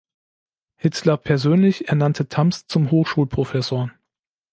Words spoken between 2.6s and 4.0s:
zum Hochschulprofessor.